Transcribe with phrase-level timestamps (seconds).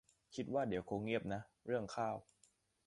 [0.35, 2.17] คิดว่าเดี๋ยวคงเงียบนะ เรื่องข้าว